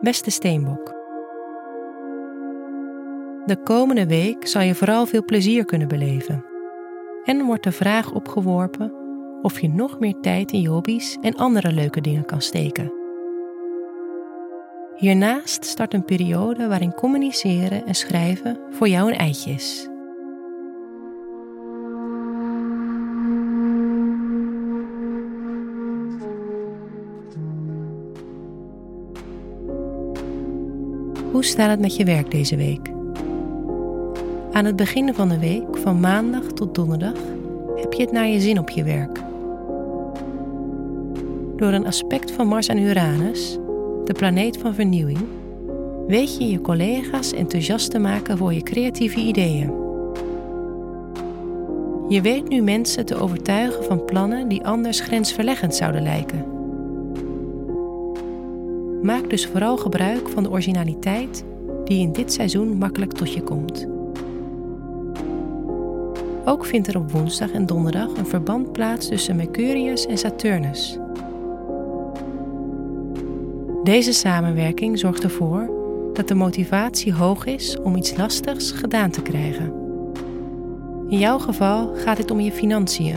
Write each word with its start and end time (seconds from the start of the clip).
Beste 0.00 0.30
Steenbok. 0.30 0.94
De 3.46 3.56
komende 3.64 4.06
week 4.06 4.46
zal 4.46 4.62
je 4.62 4.74
vooral 4.74 5.06
veel 5.06 5.24
plezier 5.24 5.64
kunnen 5.64 5.88
beleven. 5.88 6.44
En 7.24 7.44
wordt 7.44 7.64
de 7.64 7.72
vraag 7.72 8.12
opgeworpen 8.12 8.92
of 9.42 9.60
je 9.60 9.68
nog 9.68 9.98
meer 9.98 10.14
tijd 10.20 10.52
in 10.52 10.60
je 10.60 10.68
hobby's 10.68 11.16
en 11.20 11.36
andere 11.36 11.72
leuke 11.72 12.00
dingen 12.00 12.24
kan 12.24 12.40
steken. 12.40 12.92
Hiernaast 14.96 15.64
start 15.64 15.94
een 15.94 16.04
periode 16.04 16.68
waarin 16.68 16.94
communiceren 16.94 17.86
en 17.86 17.94
schrijven 17.94 18.58
voor 18.70 18.88
jou 18.88 19.10
een 19.10 19.18
eitje 19.18 19.50
is. 19.50 19.88
Hoe 31.30 31.44
staat 31.44 31.70
het 31.70 31.80
met 31.80 31.96
je 31.96 32.04
werk 32.04 32.30
deze 32.30 32.56
week? 32.56 32.90
Aan 34.52 34.64
het 34.64 34.76
begin 34.76 35.14
van 35.14 35.28
de 35.28 35.38
week, 35.38 35.76
van 35.76 36.00
maandag 36.00 36.42
tot 36.42 36.74
donderdag, 36.74 37.18
heb 37.76 37.92
je 37.92 38.02
het 38.02 38.12
naar 38.12 38.28
je 38.28 38.40
zin 38.40 38.58
op 38.58 38.70
je 38.70 38.84
werk. 38.84 39.20
Door 41.56 41.72
een 41.72 41.86
aspect 41.86 42.30
van 42.30 42.46
Mars 42.46 42.68
en 42.68 42.78
Uranus, 42.78 43.58
de 44.04 44.12
planeet 44.12 44.58
van 44.58 44.74
vernieuwing, 44.74 45.18
weet 46.06 46.36
je 46.38 46.50
je 46.50 46.60
collega's 46.60 47.32
enthousiast 47.32 47.90
te 47.90 47.98
maken 47.98 48.38
voor 48.38 48.54
je 48.54 48.62
creatieve 48.62 49.20
ideeën. 49.20 49.72
Je 52.08 52.20
weet 52.20 52.48
nu 52.48 52.62
mensen 52.62 53.06
te 53.06 53.16
overtuigen 53.16 53.84
van 53.84 54.04
plannen 54.04 54.48
die 54.48 54.64
anders 54.64 55.00
grensverleggend 55.00 55.74
zouden 55.74 56.02
lijken. 56.02 56.59
Maak 59.02 59.30
dus 59.30 59.46
vooral 59.46 59.76
gebruik 59.76 60.28
van 60.28 60.42
de 60.42 60.50
originaliteit 60.50 61.44
die 61.84 62.00
in 62.00 62.12
dit 62.12 62.32
seizoen 62.32 62.78
makkelijk 62.78 63.12
tot 63.12 63.32
je 63.32 63.42
komt. 63.42 63.86
Ook 66.44 66.66
vindt 66.66 66.88
er 66.88 66.96
op 66.96 67.10
woensdag 67.10 67.52
en 67.52 67.66
donderdag 67.66 68.16
een 68.16 68.26
verband 68.26 68.72
plaats 68.72 69.08
tussen 69.08 69.36
Mercurius 69.36 70.06
en 70.06 70.18
Saturnus. 70.18 70.98
Deze 73.84 74.12
samenwerking 74.12 74.98
zorgt 74.98 75.22
ervoor 75.22 75.70
dat 76.12 76.28
de 76.28 76.34
motivatie 76.34 77.14
hoog 77.14 77.46
is 77.46 77.78
om 77.82 77.96
iets 77.96 78.16
lastigs 78.16 78.70
gedaan 78.70 79.10
te 79.10 79.22
krijgen. 79.22 79.72
In 81.08 81.18
jouw 81.18 81.38
geval 81.38 81.94
gaat 81.94 82.18
het 82.18 82.30
om 82.30 82.40
je 82.40 82.52
financiën. 82.52 83.16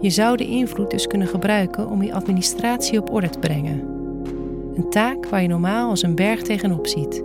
Je 0.00 0.10
zou 0.10 0.36
de 0.36 0.46
invloed 0.46 0.90
dus 0.90 1.06
kunnen 1.06 1.28
gebruiken 1.28 1.88
om 1.88 2.02
je 2.02 2.14
administratie 2.14 3.00
op 3.00 3.12
orde 3.12 3.28
te 3.28 3.38
brengen. 3.38 3.99
Een 4.74 4.90
taak 4.90 5.26
waar 5.26 5.42
je 5.42 5.48
normaal 5.48 5.90
als 5.90 6.02
een 6.02 6.14
berg 6.14 6.42
tegenop 6.42 6.86
ziet. 6.86 7.22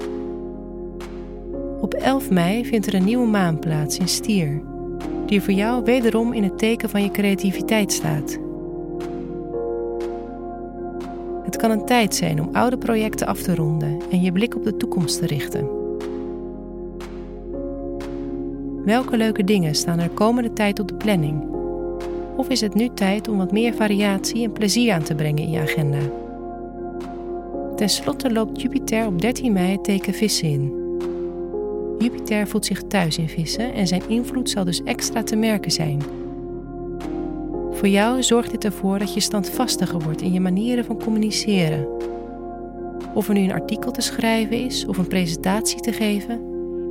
Op 1.81 1.93
11 1.93 2.29
mei 2.29 2.65
vindt 2.65 2.87
er 2.87 2.93
een 2.93 3.05
nieuwe 3.05 3.27
maan 3.27 3.59
plaats 3.59 3.97
in 3.97 4.07
Stier, 4.07 4.61
die 5.25 5.41
voor 5.41 5.53
jou 5.53 5.83
wederom 5.83 6.33
in 6.33 6.43
het 6.43 6.57
teken 6.57 6.89
van 6.89 7.03
je 7.03 7.11
creativiteit 7.11 7.91
staat. 7.91 8.39
Het 11.43 11.55
kan 11.55 11.71
een 11.71 11.85
tijd 11.85 12.15
zijn 12.15 12.41
om 12.41 12.49
oude 12.51 12.77
projecten 12.77 13.27
af 13.27 13.41
te 13.41 13.55
ronden 13.55 13.99
en 14.11 14.21
je 14.21 14.31
blik 14.31 14.55
op 14.55 14.63
de 14.63 14.77
toekomst 14.77 15.19
te 15.19 15.25
richten. 15.25 15.67
Welke 18.85 19.17
leuke 19.17 19.43
dingen 19.43 19.75
staan 19.75 19.99
er 19.99 20.09
komende 20.09 20.53
tijd 20.53 20.79
op 20.79 20.87
de 20.87 20.95
planning? 20.95 21.43
Of 22.37 22.49
is 22.49 22.61
het 22.61 22.73
nu 22.73 22.89
tijd 22.93 23.27
om 23.27 23.37
wat 23.37 23.51
meer 23.51 23.73
variatie 23.73 24.43
en 24.43 24.51
plezier 24.51 24.93
aan 24.93 25.03
te 25.03 25.15
brengen 25.15 25.43
in 25.43 25.51
je 25.51 25.59
agenda? 25.59 26.24
Ten 27.75 27.89
slotte 27.89 28.31
loopt 28.31 28.61
Jupiter 28.61 29.07
op 29.07 29.21
13 29.21 29.53
mei 29.53 29.71
het 29.71 29.83
teken 29.83 30.13
vissen 30.13 30.49
in. 30.49 30.83
Jupiter 31.97 32.47
voelt 32.47 32.65
zich 32.65 32.83
thuis 32.83 33.17
in 33.17 33.29
vissen 33.29 33.73
en 33.73 33.87
zijn 33.87 34.01
invloed 34.07 34.49
zal 34.49 34.63
dus 34.63 34.83
extra 34.83 35.23
te 35.23 35.35
merken 35.35 35.71
zijn. 35.71 36.01
Voor 37.71 37.87
jou 37.87 38.23
zorgt 38.23 38.51
dit 38.51 38.65
ervoor 38.65 38.99
dat 38.99 39.13
je 39.13 39.19
standvastiger 39.19 39.99
wordt 39.99 40.21
in 40.21 40.33
je 40.33 40.39
manieren 40.39 40.85
van 40.85 40.99
communiceren. 40.99 41.87
Of 43.13 43.27
er 43.27 43.33
nu 43.33 43.41
een 43.41 43.53
artikel 43.53 43.91
te 43.91 44.01
schrijven 44.01 44.65
is 44.65 44.85
of 44.85 44.97
een 44.97 45.07
presentatie 45.07 45.79
te 45.79 45.91
geven, 45.91 46.39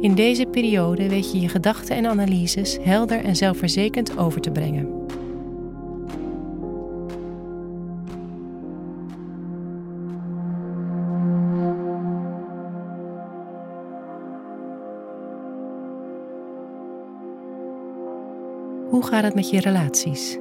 in 0.01 0.15
deze 0.15 0.47
periode 0.47 1.09
weet 1.09 1.33
je 1.33 1.41
je 1.41 1.49
gedachten 1.49 1.97
en 1.97 2.07
analyses 2.07 2.79
helder 2.83 3.25
en 3.25 3.37
zelfverzekerd 3.37 4.19
over 4.19 4.41
te 4.41 4.51
brengen. 4.51 5.04
Hoe 18.95 19.07
gaat 19.07 19.23
het 19.23 19.35
met 19.35 19.51
je 19.51 19.61
relaties? 19.61 20.39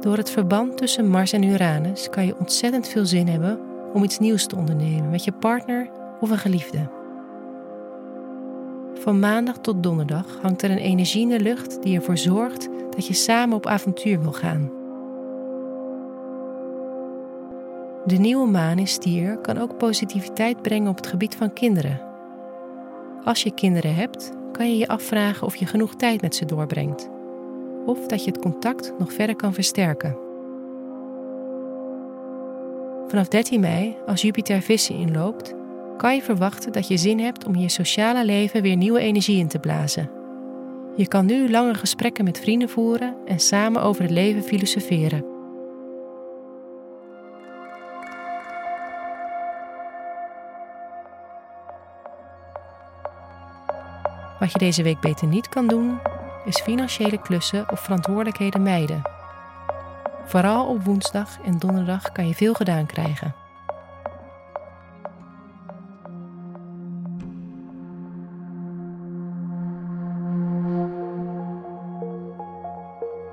Door 0.00 0.16
het 0.16 0.30
verband 0.30 0.76
tussen 0.76 1.08
Mars 1.08 1.32
en 1.32 1.42
Uranus 1.42 2.08
kan 2.10 2.26
je 2.26 2.38
ontzettend 2.38 2.88
veel 2.88 3.06
zin 3.06 3.28
hebben 3.28 3.60
om 3.92 4.02
iets 4.02 4.18
nieuws 4.18 4.46
te 4.46 4.56
ondernemen 4.56 5.10
met 5.10 5.24
je 5.24 5.32
partner 5.32 5.90
of 6.20 6.30
een 6.30 6.38
geliefde. 6.38 6.90
Van 8.94 9.18
maandag 9.18 9.58
tot 9.58 9.82
donderdag 9.82 10.38
hangt 10.42 10.62
er 10.62 10.70
een 10.70 10.78
energie 10.78 11.22
in 11.22 11.28
de 11.28 11.40
lucht 11.40 11.82
die 11.82 11.96
ervoor 11.96 12.18
zorgt 12.18 12.68
dat 12.90 13.06
je 13.06 13.14
samen 13.14 13.56
op 13.56 13.66
avontuur 13.66 14.20
wil 14.20 14.32
gaan. 14.32 14.70
De 18.04 18.16
nieuwe 18.16 18.46
maan 18.46 18.78
in 18.78 18.88
stier 18.88 19.38
kan 19.38 19.58
ook 19.58 19.78
positiviteit 19.78 20.62
brengen 20.62 20.90
op 20.90 20.96
het 20.96 21.06
gebied 21.06 21.34
van 21.34 21.52
kinderen. 21.52 22.00
Als 23.24 23.42
je 23.42 23.54
kinderen 23.54 23.94
hebt, 23.94 24.36
kan 24.58 24.70
je 24.70 24.78
je 24.78 24.88
afvragen 24.88 25.46
of 25.46 25.56
je 25.56 25.66
genoeg 25.66 25.94
tijd 25.94 26.20
met 26.20 26.34
ze 26.34 26.44
doorbrengt. 26.44 27.10
Of 27.86 28.06
dat 28.06 28.24
je 28.24 28.30
het 28.30 28.40
contact 28.40 28.92
nog 28.98 29.12
verder 29.12 29.36
kan 29.36 29.54
versterken. 29.54 30.18
Vanaf 33.08 33.28
13 33.28 33.60
mei, 33.60 33.96
als 34.06 34.22
Jupiter 34.22 34.62
vissen 34.62 34.94
inloopt, 34.94 35.54
kan 35.96 36.14
je 36.14 36.22
verwachten 36.22 36.72
dat 36.72 36.88
je 36.88 36.96
zin 36.96 37.20
hebt 37.20 37.46
om 37.46 37.54
je 37.54 37.68
sociale 37.68 38.24
leven 38.24 38.62
weer 38.62 38.76
nieuwe 38.76 39.00
energie 39.00 39.38
in 39.38 39.48
te 39.48 39.58
blazen. 39.58 40.10
Je 40.96 41.08
kan 41.08 41.26
nu 41.26 41.50
lange 41.50 41.74
gesprekken 41.74 42.24
met 42.24 42.40
vrienden 42.40 42.68
voeren 42.68 43.16
en 43.24 43.40
samen 43.40 43.82
over 43.82 44.02
het 44.02 44.10
leven 44.10 44.42
filosoferen. 44.42 45.37
Wat 54.38 54.52
je 54.52 54.58
deze 54.58 54.82
week 54.82 55.00
beter 55.00 55.26
niet 55.26 55.48
kan 55.48 55.66
doen, 55.66 55.98
is 56.44 56.60
financiële 56.60 57.18
klussen 57.18 57.70
of 57.70 57.80
verantwoordelijkheden 57.80 58.62
mijden. 58.62 59.02
Vooral 60.24 60.66
op 60.66 60.84
woensdag 60.84 61.40
en 61.44 61.58
donderdag 61.58 62.12
kan 62.12 62.28
je 62.28 62.34
veel 62.34 62.54
gedaan 62.54 62.86
krijgen. 62.86 63.34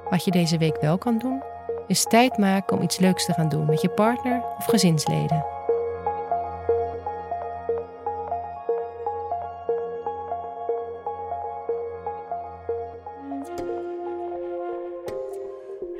Wat 0.10 0.26
je 0.26 0.32
deze 0.32 0.58
week 0.58 0.82
wel 0.82 0.98
kan 0.98 1.18
doen, 1.18 1.44
is 1.88 2.04
tijd 2.04 2.38
maken 2.38 2.78
om 2.78 2.84
iets 2.84 2.98
leuks 3.00 3.26
te 3.26 3.34
gaan 3.34 3.50
doen 3.50 3.66
met 3.66 3.82
je 3.82 3.90
partner 3.90 4.44
of 4.58 4.66
gezinsleden. 4.66 5.55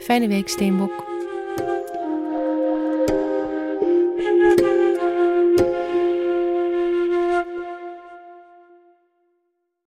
Fijne 0.06 0.28
week, 0.28 0.50
Steenbok. 0.50 1.15